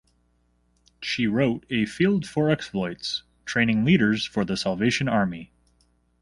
[0.99, 5.51] She wrote "A Field For Exploits: Training Leaders For The Salvation Army".